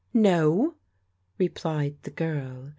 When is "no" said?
0.15-0.73